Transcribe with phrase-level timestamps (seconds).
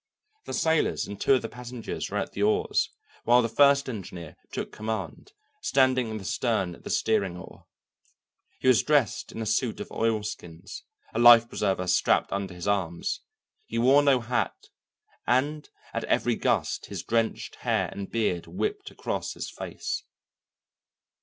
[0.45, 2.89] The sailors and two of the passengers were at the oars,
[3.23, 7.67] while the first engineer took command, standing in the stern at the steering oar.
[8.57, 13.19] He was dressed in a suit of oilskins, a life preserver strapped under his arms;
[13.67, 14.69] he wore no hat,
[15.27, 20.03] and at every gust his drenched hair and beard whipped across his face.